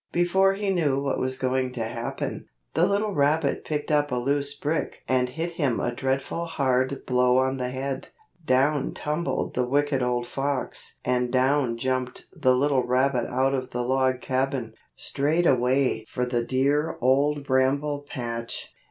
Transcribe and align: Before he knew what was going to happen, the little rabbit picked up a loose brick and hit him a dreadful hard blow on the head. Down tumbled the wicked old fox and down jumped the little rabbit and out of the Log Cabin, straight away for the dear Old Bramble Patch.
Before 0.11 0.55
he 0.55 0.71
knew 0.71 0.99
what 0.99 1.19
was 1.19 1.37
going 1.37 1.71
to 1.73 1.83
happen, 1.83 2.47
the 2.73 2.87
little 2.87 3.13
rabbit 3.13 3.63
picked 3.63 3.91
up 3.91 4.11
a 4.11 4.15
loose 4.15 4.55
brick 4.55 5.03
and 5.07 5.29
hit 5.29 5.51
him 5.51 5.79
a 5.79 5.93
dreadful 5.93 6.45
hard 6.45 7.05
blow 7.05 7.37
on 7.37 7.57
the 7.57 7.69
head. 7.69 8.07
Down 8.43 8.95
tumbled 8.95 9.53
the 9.53 9.67
wicked 9.67 10.01
old 10.01 10.25
fox 10.25 10.97
and 11.05 11.31
down 11.31 11.77
jumped 11.77 12.25
the 12.35 12.55
little 12.55 12.81
rabbit 12.83 13.25
and 13.25 13.35
out 13.35 13.53
of 13.53 13.69
the 13.69 13.83
Log 13.83 14.21
Cabin, 14.21 14.73
straight 14.95 15.45
away 15.45 16.05
for 16.07 16.25
the 16.25 16.43
dear 16.43 16.97
Old 16.99 17.43
Bramble 17.45 18.03
Patch. 18.09 18.73